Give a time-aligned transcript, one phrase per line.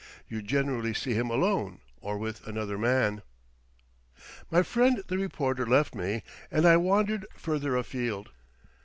[0.27, 3.21] You generally see him alone or with another man."
[4.49, 8.31] My friend the reporter left me, and I wandered further afield.